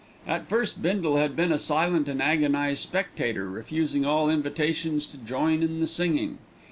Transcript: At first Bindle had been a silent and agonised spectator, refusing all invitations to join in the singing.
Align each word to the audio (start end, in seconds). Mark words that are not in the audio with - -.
At 0.25 0.47
first 0.47 0.81
Bindle 0.81 1.17
had 1.17 1.35
been 1.35 1.51
a 1.51 1.59
silent 1.59 2.07
and 2.09 2.23
agonised 2.23 2.81
spectator, 2.81 3.47
refusing 3.47 4.03
all 4.03 4.31
invitations 4.31 5.05
to 5.05 5.17
join 5.17 5.61
in 5.61 5.79
the 5.79 5.85
singing. 5.85 6.39